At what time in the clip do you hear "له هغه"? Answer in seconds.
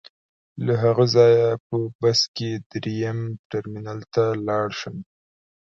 0.65-1.05